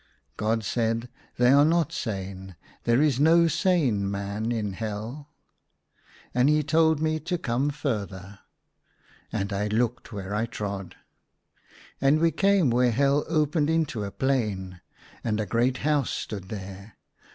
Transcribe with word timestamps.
God 0.35 0.63
said," 0.63 1.09
They 1.37 1.51
are 1.51 1.63
not 1.63 1.91
sane; 1.91 2.55
there 2.85 3.03
is 3.03 3.19
no 3.19 3.47
sane 3.47 4.09
man 4.09 4.51
in 4.51 4.73
Hell." 4.73 5.29
And 6.33 6.49
he 6.49 6.63
told 6.63 6.99
me 6.99 7.19
to 7.19 7.37
come 7.37 7.69
further. 7.69 8.39
And 9.31 9.53
I 9.53 9.67
looked 9.67 10.11
where 10.11 10.33
I 10.33 10.47
trod. 10.47 10.95
And 12.01 12.19
we 12.19 12.31
came 12.31 12.71
where 12.71 12.89
Hell 12.89 13.25
opened 13.27 13.67
T38 13.67 13.67
THE 13.67 13.73
SUNLIGHT 13.73 13.73
LA 13.73 13.73
Y 13.73 13.75
into 13.75 14.03
a 14.03 14.09
plain, 14.11 14.81
and 15.23 15.39
a 15.39 15.45
great 15.45 15.77
house 15.85 16.09
stood 16.09 16.45
there. 16.49 16.97